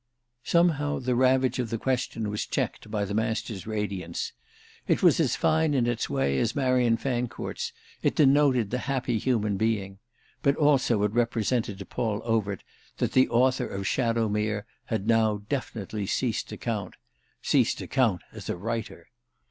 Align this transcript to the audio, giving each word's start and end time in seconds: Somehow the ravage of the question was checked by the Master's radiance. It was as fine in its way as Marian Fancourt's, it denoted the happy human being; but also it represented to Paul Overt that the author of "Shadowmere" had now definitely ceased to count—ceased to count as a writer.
Somehow 0.43 0.97
the 0.97 1.13
ravage 1.13 1.59
of 1.59 1.69
the 1.69 1.77
question 1.77 2.31
was 2.31 2.47
checked 2.47 2.89
by 2.89 3.05
the 3.05 3.13
Master's 3.13 3.67
radiance. 3.67 4.31
It 4.87 5.03
was 5.03 5.19
as 5.19 5.35
fine 5.35 5.75
in 5.75 5.85
its 5.85 6.09
way 6.09 6.39
as 6.39 6.55
Marian 6.55 6.97
Fancourt's, 6.97 7.71
it 8.01 8.15
denoted 8.15 8.71
the 8.71 8.79
happy 8.89 9.19
human 9.19 9.57
being; 9.57 9.99
but 10.41 10.55
also 10.55 11.03
it 11.03 11.11
represented 11.11 11.77
to 11.77 11.85
Paul 11.85 12.23
Overt 12.23 12.63
that 12.97 13.11
the 13.11 13.29
author 13.29 13.67
of 13.67 13.85
"Shadowmere" 13.85 14.63
had 14.85 15.05
now 15.05 15.43
definitely 15.49 16.07
ceased 16.07 16.49
to 16.49 16.57
count—ceased 16.57 17.77
to 17.77 17.85
count 17.85 18.23
as 18.33 18.49
a 18.49 18.57
writer. 18.57 19.07